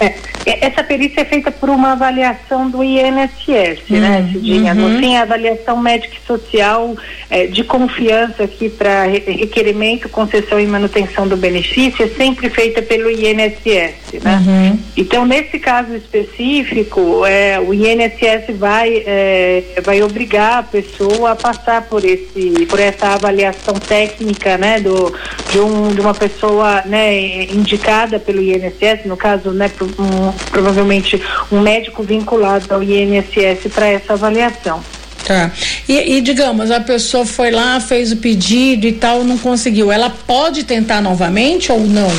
É. 0.00 0.14
Essa 0.60 0.82
perícia 0.82 1.20
é 1.20 1.24
feita 1.24 1.50
por 1.50 1.68
uma 1.70 1.92
avaliação 1.92 2.68
do 2.68 2.82
INSS, 2.82 3.48
né, 3.48 3.74
uhum, 3.90 4.00
né, 4.00 4.30
Cidinha? 4.32 4.74
Uhum. 4.74 4.88
No 4.88 4.98
fim, 4.98 5.16
a 5.16 5.22
avaliação 5.22 5.76
médica 5.76 6.16
e 6.16 6.26
social 6.26 6.96
é, 7.28 7.46
de 7.46 7.62
confiança 7.64 8.44
aqui 8.44 8.68
para 8.68 9.04
requerimento, 9.04 10.08
concessão 10.08 10.58
e 10.58 10.66
manutenção 10.66 11.28
do 11.28 11.36
benefício 11.36 12.04
é 12.04 12.08
sempre 12.08 12.48
feita 12.50 12.82
pelo 12.82 13.10
INSS, 13.10 14.22
né? 14.22 14.42
Uhum. 14.46 14.78
Então, 14.96 15.24
nesse 15.24 15.58
caso 15.58 15.94
específico, 15.94 17.24
é, 17.24 17.60
o 17.60 17.72
INSS 17.72 18.56
vai, 18.56 19.02
é, 19.06 19.62
vai 19.82 20.02
obrigar 20.02 20.58
a 20.58 20.62
pessoa 20.62 21.32
a 21.32 21.36
passar 21.36 21.82
por, 21.82 22.04
esse, 22.04 22.66
por 22.66 22.80
essa 22.80 23.08
avaliação 23.08 23.74
técnica, 23.74 24.58
né, 24.58 24.80
do, 24.80 25.14
de, 25.50 25.60
um, 25.60 25.88
de 25.94 26.00
uma 26.00 26.14
pessoa, 26.14 26.82
né, 26.86 27.44
indicada 27.44 28.18
pelo 28.18 28.42
INSS, 28.42 29.04
no 29.06 29.16
caso, 29.16 29.50
né, 29.50 29.70
um 29.98 30.32
provavelmente 30.50 31.20
um 31.50 31.60
médico 31.60 32.02
vinculado 32.02 32.72
ao 32.72 32.82
INSS 32.82 33.72
para 33.72 33.88
essa 33.88 34.14
avaliação. 34.14 34.82
Tá. 35.24 35.50
E, 35.88 36.16
e, 36.16 36.20
digamos, 36.20 36.70
a 36.70 36.80
pessoa 36.80 37.24
foi 37.24 37.50
lá, 37.50 37.78
fez 37.80 38.10
o 38.10 38.16
pedido 38.16 38.86
e 38.86 38.92
tal, 38.92 39.22
não 39.22 39.38
conseguiu. 39.38 39.92
Ela 39.92 40.10
pode 40.10 40.64
tentar 40.64 41.00
novamente 41.00 41.70
ou 41.70 41.80
não? 41.80 42.10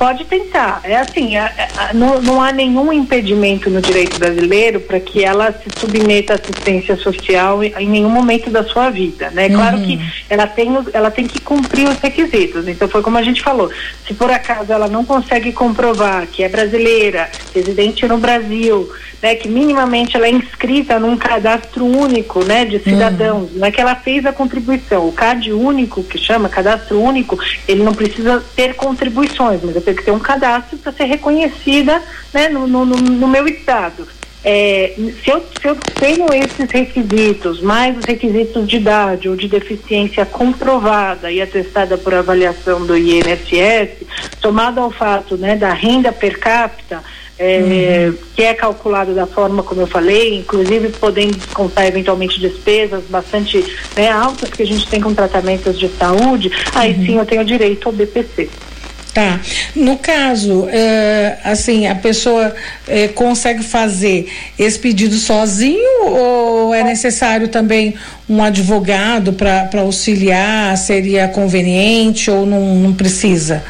Pode 0.00 0.24
tentar. 0.24 0.80
É 0.82 0.96
assim, 0.96 1.36
a, 1.36 1.52
a, 1.76 1.92
não, 1.92 2.22
não, 2.22 2.42
há 2.42 2.50
nenhum 2.50 2.90
impedimento 2.90 3.68
no 3.68 3.82
direito 3.82 4.18
brasileiro 4.18 4.80
para 4.80 4.98
que 4.98 5.22
ela 5.22 5.52
se 5.52 5.68
submeta 5.78 6.32
à 6.32 6.36
assistência 6.36 6.96
social 6.96 7.62
em, 7.62 7.74
em, 7.78 7.86
nenhum 7.86 8.08
momento 8.08 8.48
da 8.48 8.64
sua 8.64 8.88
vida. 8.88 9.28
Né? 9.28 9.48
Uhum. 9.48 9.56
Claro 9.56 9.82
que 9.82 10.00
ela 10.30 10.46
tem, 10.46 10.70
ela 10.94 11.10
tem 11.10 11.26
que 11.26 11.38
cumprir 11.38 11.86
os 11.86 11.98
requisitos. 11.98 12.66
Então 12.66 12.88
foi 12.88 13.02
como 13.02 13.18
a 13.18 13.22
gente 13.22 13.42
falou. 13.42 13.70
Se 14.06 14.14
por 14.14 14.30
acaso 14.30 14.72
ela 14.72 14.88
não 14.88 15.04
consegue 15.04 15.52
comprovar 15.52 16.26
que 16.28 16.42
é 16.42 16.48
brasileira, 16.48 17.28
residente 17.54 18.08
no 18.08 18.16
Brasil, 18.16 18.90
né, 19.22 19.34
que 19.34 19.48
minimamente 19.48 20.16
ela 20.16 20.26
é 20.26 20.30
inscrita 20.30 20.98
num 20.98 21.16
cadastro 21.16 21.84
único 21.84 22.44
né, 22.44 22.64
de 22.64 22.78
cidadãos, 22.78 23.50
uhum. 23.50 23.58
não 23.58 23.66
é 23.66 23.70
que 23.70 23.80
ela 23.80 23.94
fez 23.94 24.24
a 24.24 24.32
contribuição. 24.32 25.06
O 25.06 25.12
CAD 25.12 25.52
único, 25.52 26.02
que 26.02 26.18
chama 26.18 26.48
cadastro 26.48 27.00
único, 27.00 27.38
ele 27.68 27.82
não 27.82 27.94
precisa 27.94 28.42
ter 28.56 28.74
contribuições, 28.74 29.60
mas 29.62 29.76
eu 29.76 29.82
tenho 29.82 29.96
que 29.96 30.04
ter 30.04 30.10
um 30.10 30.18
cadastro 30.18 30.78
para 30.78 30.92
ser 30.92 31.04
reconhecida 31.04 32.02
né, 32.32 32.48
no, 32.48 32.66
no, 32.66 32.84
no 32.84 33.28
meu 33.28 33.46
estado. 33.46 34.06
É, 34.42 34.94
se, 35.22 35.30
eu, 35.30 35.44
se 35.60 35.68
eu 35.68 35.76
tenho 35.98 36.32
esses 36.32 36.70
requisitos, 36.70 37.60
mais 37.60 37.98
os 37.98 38.06
requisitos 38.06 38.66
de 38.66 38.76
idade 38.76 39.28
ou 39.28 39.36
de 39.36 39.46
deficiência 39.48 40.24
comprovada 40.24 41.30
e 41.30 41.42
atestada 41.42 41.98
por 41.98 42.14
avaliação 42.14 42.86
do 42.86 42.96
INSS, 42.96 44.06
somado 44.40 44.80
ao 44.80 44.90
fato 44.90 45.36
né, 45.36 45.56
da 45.56 45.74
renda 45.74 46.10
per 46.10 46.38
capita, 46.38 47.02
é, 47.40 48.08
uhum. 48.10 48.18
que 48.36 48.42
é 48.42 48.52
calculado 48.52 49.14
da 49.14 49.26
forma 49.26 49.62
como 49.62 49.80
eu 49.80 49.86
falei, 49.86 50.36
inclusive 50.36 50.90
podendo 50.90 51.38
descontar 51.38 51.86
eventualmente 51.86 52.38
despesas 52.38 53.02
bastante 53.08 53.64
né, 53.96 54.10
altas 54.10 54.50
que 54.50 54.62
a 54.62 54.66
gente 54.66 54.86
tem 54.86 55.00
com 55.00 55.14
tratamentos 55.14 55.78
de 55.78 55.88
saúde, 55.88 56.52
aí 56.74 56.92
uhum. 56.92 57.06
sim 57.06 57.16
eu 57.16 57.24
tenho 57.24 57.42
direito 57.42 57.88
ao 57.88 57.92
BPC. 57.94 58.50
Tá. 59.14 59.40
No 59.74 59.96
caso, 59.96 60.68
é, 60.68 61.38
assim, 61.42 61.86
a 61.88 61.96
pessoa 61.96 62.54
é, 62.86 63.08
consegue 63.08 63.64
fazer 63.64 64.30
esse 64.56 64.78
pedido 64.78 65.16
sozinho 65.16 66.06
ou 66.06 66.72
é 66.72 66.84
necessário 66.84 67.48
também 67.48 67.94
um 68.28 68.40
advogado 68.40 69.32
para 69.32 69.80
auxiliar? 69.80 70.76
Seria 70.76 71.26
conveniente 71.26 72.30
ou 72.30 72.46
não, 72.46 72.76
não 72.76 72.92
precisa? 72.92 73.64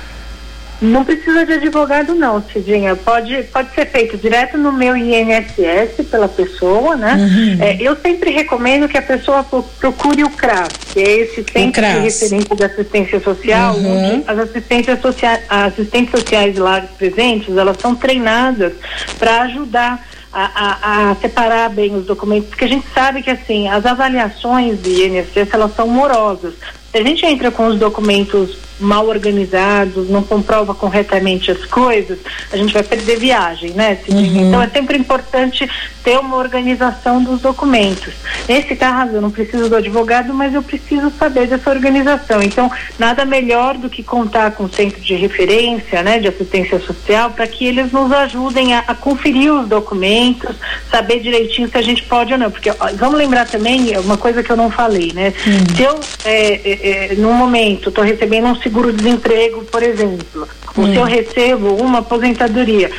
Não 0.80 1.04
precisa 1.04 1.44
de 1.44 1.52
advogado 1.54 2.14
não, 2.14 2.42
Cidinha. 2.42 2.96
Pode, 2.96 3.42
pode 3.52 3.74
ser 3.74 3.86
feito 3.86 4.16
direto 4.16 4.56
no 4.56 4.72
meu 4.72 4.96
INSS 4.96 6.06
pela 6.10 6.26
pessoa, 6.26 6.96
né? 6.96 7.16
Uhum. 7.16 7.62
É, 7.62 7.76
eu 7.80 7.94
sempre 7.96 8.30
recomendo 8.30 8.88
que 8.88 8.96
a 8.96 9.02
pessoa 9.02 9.44
procure 9.78 10.24
o 10.24 10.30
CRAS, 10.30 10.68
que 10.92 11.00
é 11.00 11.18
esse 11.18 11.44
centro 11.52 11.82
de 11.82 11.98
referência 11.98 12.56
de 12.56 12.64
assistência 12.64 13.20
social, 13.20 13.74
uhum. 13.76 14.14
onde 14.14 14.24
as 14.26 14.38
assistências 14.38 15.00
sociais, 15.00 15.42
assistentes 15.48 16.10
sociais 16.10 16.56
lá 16.56 16.80
presentes, 16.96 17.54
elas 17.54 17.76
são 17.78 17.94
treinadas 17.94 18.72
para 19.18 19.42
ajudar 19.42 20.02
a, 20.32 20.44
a, 20.44 21.10
a, 21.10 21.14
separar 21.16 21.68
bem 21.70 21.94
os 21.94 22.06
documentos, 22.06 22.48
porque 22.48 22.64
a 22.64 22.68
gente 22.68 22.86
sabe 22.94 23.22
que 23.22 23.30
assim, 23.30 23.68
as 23.68 23.84
avaliações 23.84 24.78
do 24.78 24.88
INSS 24.88 25.52
elas 25.52 25.74
são 25.74 25.88
morosas. 25.88 26.54
Se 26.92 26.98
a 26.98 27.02
gente 27.02 27.24
entra 27.24 27.50
com 27.50 27.66
os 27.66 27.78
documentos 27.78 28.58
mal 28.80 29.06
organizados, 29.06 30.08
não 30.08 30.22
comprova 30.22 30.74
corretamente 30.74 31.50
as 31.50 31.64
coisas, 31.66 32.18
a 32.50 32.56
gente 32.56 32.72
vai 32.72 32.82
perder 32.82 33.18
viagem, 33.18 33.70
né? 33.72 33.98
Uhum. 34.08 34.48
Então 34.48 34.62
é 34.62 34.68
sempre 34.68 34.96
importante 34.96 35.68
ter 36.02 36.18
uma 36.18 36.36
organização 36.36 37.22
dos 37.22 37.40
documentos. 37.42 38.14
Nesse 38.48 38.74
caso, 38.74 39.16
eu 39.16 39.20
não 39.20 39.30
preciso 39.30 39.68
do 39.68 39.76
advogado, 39.76 40.32
mas 40.32 40.54
eu 40.54 40.62
preciso 40.62 41.12
saber 41.18 41.46
dessa 41.46 41.70
organização. 41.70 42.42
Então, 42.42 42.70
nada 42.98 43.24
melhor 43.24 43.76
do 43.76 43.90
que 43.90 44.02
contar 44.02 44.52
com 44.52 44.64
o 44.64 44.72
centro 44.72 45.00
de 45.00 45.14
referência, 45.14 46.02
né, 46.02 46.18
de 46.18 46.28
assistência 46.28 46.80
social, 46.80 47.30
para 47.30 47.46
que 47.46 47.66
eles 47.66 47.92
nos 47.92 48.10
ajudem 48.10 48.74
a, 48.74 48.78
a, 48.86 48.94
conferir 48.94 49.52
os 49.52 49.68
documentos, 49.68 50.56
saber 50.90 51.20
direitinho 51.20 51.68
se 51.68 51.76
a 51.76 51.82
gente 51.82 52.02
pode 52.04 52.32
ou 52.32 52.38
não. 52.38 52.50
Porque 52.50 52.70
ó, 52.70 52.74
vamos 52.94 53.18
lembrar 53.18 53.46
também 53.46 53.96
uma 53.98 54.16
coisa 54.16 54.42
que 54.42 54.50
eu 54.50 54.56
não 54.56 54.70
falei, 54.70 55.12
né? 55.12 55.34
Uhum. 55.46 55.76
Se 55.76 55.82
eu, 55.82 56.00
é, 56.24 56.60
é, 56.80 57.12
é, 57.12 57.14
num 57.14 57.32
momento, 57.32 57.88
estou 57.88 58.04
recebendo 58.04 58.46
um 58.46 58.56
seguro-desemprego, 58.56 59.64
por 59.64 59.82
exemplo, 59.82 60.48
ou 60.76 60.86
se 60.86 60.96
eu 60.96 61.02
hum. 61.02 61.04
recebo 61.04 61.74
uma 61.74 61.98
aposentadoria, 61.98 62.90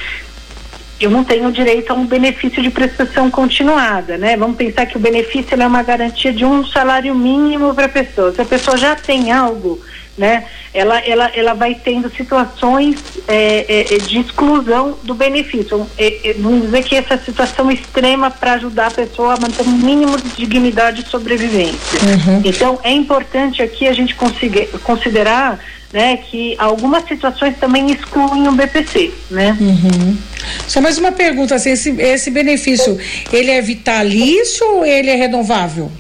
eu 1.00 1.10
não 1.10 1.24
tenho 1.24 1.52
direito 1.52 1.92
a 1.92 1.96
um 1.96 2.06
benefício 2.06 2.62
de 2.62 2.70
prestação 2.70 3.32
continuada, 3.32 4.18
né? 4.18 4.38
Vamos 4.38 4.56
pensar 4.56 4.86
que 4.86 4.98
o 4.98 5.00
benefício 5.00 5.60
é 5.60 5.68
uma 5.68 5.82
garantia 5.82 6.32
de 6.32 6.46
um 6.46 6.64
salário 6.64 7.16
mínimo 7.16 7.74
para 7.74 7.88
a 7.88 7.90
pessoa. 7.90 8.32
Se 8.32 8.42
a 8.42 8.46
pessoa 8.46 8.78
já 8.78 8.96
tem 8.96 9.32
algo, 9.32 9.82
né? 10.18 10.46
Ela, 10.74 11.00
ela, 11.00 11.32
ela 11.34 11.54
vai 11.54 11.76
tendo 11.76 12.10
situações 12.16 12.98
é, 13.28 13.66
é, 13.68 13.96
é 13.96 13.98
de 13.98 14.20
exclusão 14.20 14.98
do 15.04 15.14
benefício. 15.14 15.88
É, 15.98 16.30
é, 16.30 16.34
vamos 16.34 16.64
dizer 16.64 16.84
que 16.84 16.96
essa 16.96 17.18
situação 17.18 17.72
extrema 17.72 18.30
para 18.30 18.54
ajudar 18.54 18.88
a 18.88 18.92
pessoa 18.92 19.36
a 19.36 19.40
manter 19.40 19.64
um 19.64 19.72
mínimo 19.72 20.18
de 20.18 20.30
dignidade 20.30 21.02
e 21.02 21.10
sobrevivência. 21.10 22.00
Uhum. 22.02 22.42
Então, 22.44 22.80
é 22.84 22.92
importante 22.92 23.62
aqui 23.62 23.88
a 23.88 23.94
gente 23.94 24.16
considerar 24.84 25.60
né, 25.94 26.18
que 26.18 26.56
algumas 26.58 27.06
situações 27.06 27.58
também 27.58 27.92
excluem 27.92 28.48
o 28.48 28.54
BPC, 28.54 29.12
né? 29.30 29.58
Uhum. 29.60 30.18
Só 30.68 30.80
mais 30.80 30.98
uma 30.98 31.12
pergunta, 31.12 31.56
assim, 31.56 31.72
esse, 31.72 31.90
esse 32.02 32.32
benefício, 32.32 32.98
ele 33.32 33.52
é 33.52 33.62
vitalício 33.62 34.66
ou 34.66 34.86
ele 34.86 35.10
é 35.10 35.16
renovável? 35.16 35.92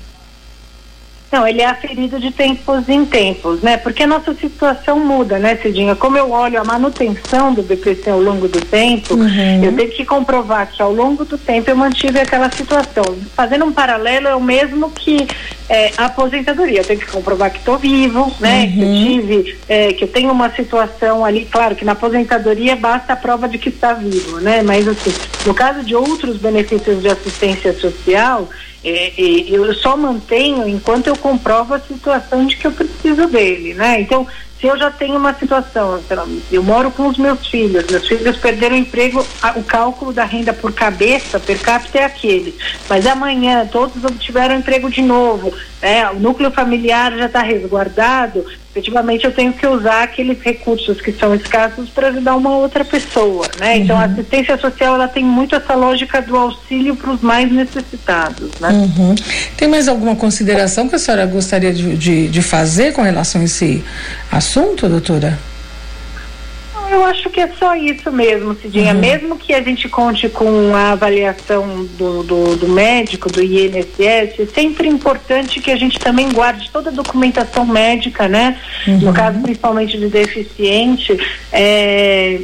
Não, 1.31 1.47
ele 1.47 1.61
é 1.61 1.65
aferido 1.65 2.19
de 2.19 2.29
tempos 2.29 2.89
em 2.89 3.05
tempos, 3.05 3.61
né? 3.61 3.77
Porque 3.77 4.03
a 4.03 4.07
nossa 4.07 4.33
situação 4.33 5.00
muda, 5.00 5.39
né, 5.39 5.55
Cidinha? 5.55 5.95
Como 5.95 6.17
eu 6.17 6.29
olho 6.31 6.59
a 6.59 6.63
manutenção 6.63 7.53
do 7.53 7.63
BPC 7.63 8.09
ao 8.09 8.21
longo 8.21 8.50
do 8.50 8.59
tempo, 8.59 9.13
uhum. 9.13 9.63
eu 9.63 9.73
tenho 9.73 9.91
que 9.91 10.03
comprovar 10.03 10.67
que 10.67 10.81
ao 10.81 10.91
longo 10.91 11.23
do 11.23 11.38
tempo 11.38 11.69
eu 11.69 11.75
mantive 11.75 12.19
aquela 12.19 12.51
situação. 12.51 13.05
Fazendo 13.33 13.63
um 13.63 13.71
paralelo, 13.71 14.27
é 14.27 14.35
o 14.35 14.41
mesmo 14.41 14.91
que 14.91 15.25
é, 15.69 15.93
a 15.97 16.07
aposentadoria. 16.07 16.81
Eu 16.81 16.85
tenho 16.85 17.00
que 17.00 17.07
comprovar 17.07 17.50
que 17.50 17.59
estou 17.59 17.77
vivo, 17.77 18.29
né? 18.41 18.63
Uhum. 18.65 18.71
Que 18.71 18.81
eu 18.81 18.88
uhum. 18.88 19.05
tive, 19.05 19.57
é, 19.69 19.93
que 19.93 20.03
eu 20.03 20.07
tenho 20.09 20.31
uma 20.31 20.50
situação 20.50 21.23
ali, 21.23 21.47
claro 21.50 21.77
que 21.77 21.85
na 21.85 21.93
aposentadoria 21.93 22.75
basta 22.75 23.13
a 23.13 23.15
prova 23.15 23.47
de 23.47 23.57
que 23.57 23.69
está 23.69 23.93
vivo, 23.93 24.41
né? 24.41 24.61
Mas 24.61 24.85
assim, 24.85 25.13
no 25.45 25.53
caso 25.53 25.81
de 25.81 25.95
outros 25.95 26.35
benefícios 26.35 27.01
de 27.01 27.07
assistência 27.07 27.71
social, 27.71 28.50
é, 28.83 29.13
eu 29.47 29.73
só 29.75 29.95
mantenho 29.95 30.67
enquanto 30.67 31.07
eu 31.07 31.15
comprovo 31.15 31.73
a 31.73 31.79
situação 31.79 32.45
de 32.45 32.55
que 32.55 32.65
eu 32.65 32.71
preciso 32.71 33.27
dele, 33.27 33.73
né? 33.73 34.01
Então, 34.01 34.27
se 34.61 34.67
eu 34.67 34.77
já 34.77 34.91
tenho 34.91 35.17
uma 35.17 35.33
situação, 35.33 36.00
eu 36.51 36.61
moro 36.61 36.91
com 36.91 37.07
os 37.07 37.17
meus 37.17 37.47
filhos, 37.47 37.88
meus 37.89 38.07
filhos 38.07 38.38
perderam 38.38 38.75
o 38.75 38.79
emprego, 38.79 39.25
o 39.55 39.63
cálculo 39.63 40.13
da 40.13 40.23
renda 40.23 40.53
por 40.53 40.71
cabeça, 40.71 41.39
per 41.39 41.59
capita 41.59 41.97
é 41.97 42.03
aquele. 42.03 42.55
Mas 42.88 43.07
amanhã 43.07 43.67
todos 43.71 44.03
obtiveram 44.03 44.59
emprego 44.59 44.88
de 44.91 45.01
novo, 45.01 45.51
né? 45.81 46.07
o 46.11 46.19
núcleo 46.19 46.51
familiar 46.51 47.11
já 47.17 47.25
está 47.25 47.41
resguardado, 47.41 48.45
efetivamente 48.71 49.25
eu 49.25 49.33
tenho 49.33 49.51
que 49.51 49.67
usar 49.67 50.03
aqueles 50.03 50.41
recursos 50.41 51.01
que 51.01 51.11
são 51.11 51.35
escassos 51.35 51.89
para 51.89 52.07
ajudar 52.07 52.35
uma 52.35 52.55
outra 52.55 52.85
pessoa, 52.85 53.45
né? 53.59 53.77
Então 53.77 53.97
a 53.97 54.05
uhum. 54.05 54.11
assistência 54.13 54.57
social 54.57 54.95
ela 54.95 55.07
tem 55.07 55.23
muito 55.23 55.55
essa 55.55 55.75
lógica 55.75 56.21
do 56.21 56.35
auxílio 56.37 56.95
para 56.95 57.11
os 57.11 57.21
mais 57.21 57.51
necessitados, 57.51 58.49
né? 58.59 58.69
Uhum. 58.69 59.13
Tem 59.57 59.67
mais 59.67 59.87
alguma 59.87 60.15
consideração 60.15 60.87
que 60.87 60.95
a 60.95 60.99
senhora 60.99 61.25
gostaria 61.25 61.73
de, 61.73 61.95
de, 61.97 62.27
de 62.29 62.41
fazer 62.41 62.93
com 62.93 63.01
relação 63.01 63.41
a 63.41 63.43
esse 63.43 63.83
assunto, 64.31 64.87
doutora? 64.87 65.37
Eu 66.91 67.05
acho 67.05 67.29
que 67.29 67.39
é 67.39 67.48
só 67.48 67.74
isso 67.74 68.12
mesmo, 68.12 68.53
Cidinha. 68.53 68.93
Uhum. 68.93 69.00
Mesmo 69.00 69.38
que 69.38 69.53
a 69.53 69.62
gente 69.62 69.88
conte 69.88 70.27
com 70.27 70.75
a 70.75 70.91
avaliação 70.91 71.86
do, 71.98 72.21
do, 72.21 72.55
do, 72.57 72.67
médico, 72.67 73.31
do 73.31 73.41
INSS, 73.41 74.38
é 74.38 74.45
sempre 74.53 74.89
importante 74.89 75.62
que 75.62 75.71
a 75.71 75.77
gente 75.77 75.98
também 75.98 76.27
guarde 76.27 76.69
toda 76.69 76.89
a 76.89 76.93
documentação 76.93 77.65
médica, 77.65 78.27
né? 78.27 78.60
Uhum. 78.86 78.98
No 78.98 79.13
caso, 79.13 79.39
principalmente 79.39 79.98
de 79.98 80.10
deficiente, 80.10 81.17
é, 81.50 82.38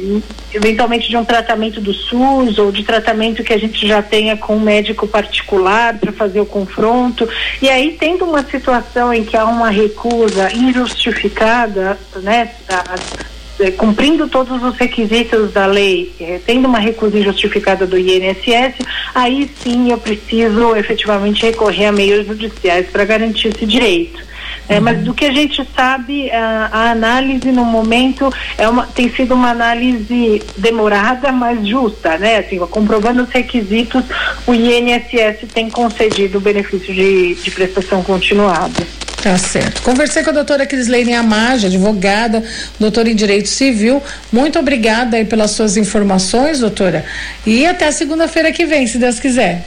eventualmente 0.54 1.10
de 1.10 1.16
um 1.18 1.26
tratamento 1.26 1.78
do 1.78 1.92
SUS 1.92 2.58
ou 2.58 2.72
de 2.72 2.84
tratamento 2.84 3.44
que 3.44 3.52
a 3.52 3.58
gente 3.58 3.86
já 3.86 4.00
tenha 4.00 4.34
com 4.34 4.56
um 4.56 4.60
médico 4.60 5.06
particular 5.06 5.98
para 5.98 6.10
fazer 6.10 6.40
o 6.40 6.46
confronto. 6.46 7.28
E 7.60 7.68
aí, 7.68 7.98
tendo 8.00 8.24
uma 8.24 8.42
situação 8.42 9.12
em 9.12 9.24
que 9.24 9.36
há 9.36 9.44
uma 9.44 9.68
recusa 9.68 10.50
injustificada, 10.54 11.98
né? 12.22 12.50
Cumprindo 13.76 14.28
todos 14.28 14.62
os 14.62 14.76
requisitos 14.76 15.52
da 15.52 15.66
lei, 15.66 16.12
é, 16.20 16.40
tendo 16.44 16.68
uma 16.68 16.78
recusa 16.78 17.18
injustificada 17.18 17.86
do 17.86 17.98
INSS, 17.98 18.86
aí 19.14 19.50
sim 19.62 19.90
eu 19.90 19.98
preciso 19.98 20.76
efetivamente 20.76 21.44
recorrer 21.44 21.86
a 21.86 21.92
meios 21.92 22.26
judiciais 22.26 22.86
para 22.86 23.04
garantir 23.04 23.48
esse 23.48 23.66
direito. 23.66 24.28
É, 24.68 24.76
uhum. 24.76 24.82
Mas 24.82 25.02
do 25.02 25.14
que 25.14 25.24
a 25.24 25.32
gente 25.32 25.66
sabe, 25.74 26.30
a, 26.30 26.68
a, 26.70 26.90
análise 26.90 27.50
no 27.50 27.64
momento 27.64 28.30
é 28.56 28.68
uma, 28.68 28.86
tem 28.86 29.08
sido 29.10 29.34
uma 29.34 29.50
análise 29.50 30.42
demorada, 30.56 31.32
mas 31.32 31.66
justa, 31.66 32.18
né? 32.18 32.38
Assim, 32.38 32.58
comprovando 32.58 33.22
os 33.22 33.30
requisitos, 33.30 34.04
o 34.46 34.54
INSS 34.54 35.48
tem 35.54 35.70
concedido 35.70 36.38
o 36.38 36.40
benefício 36.40 36.92
de, 36.92 37.34
de 37.34 37.50
prestação 37.50 38.02
continuada. 38.02 38.86
Tá 39.22 39.36
certo. 39.36 39.82
Conversei 39.82 40.22
com 40.22 40.30
a 40.30 40.32
doutora 40.32 40.64
Crislene 40.64 41.12
Amage, 41.12 41.66
advogada, 41.66 42.42
doutora 42.78 43.10
em 43.10 43.16
Direito 43.16 43.48
Civil. 43.48 44.00
Muito 44.32 44.58
obrigada 44.58 45.16
aí 45.16 45.24
pelas 45.24 45.50
suas 45.50 45.76
informações, 45.76 46.60
doutora. 46.60 47.04
E 47.44 47.66
até 47.66 47.90
segunda-feira 47.90 48.52
que 48.52 48.64
vem, 48.64 48.86
se 48.86 48.96
Deus 48.96 49.18
quiser. 49.18 49.66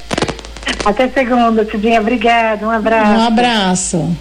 Até 0.85 1.09
segunda, 1.09 1.65
Cidinha. 1.65 1.99
Obrigada. 1.99 2.65
Um 2.65 2.71
abraço. 2.71 3.11
Um 3.11 3.21
abraço. 3.21 4.17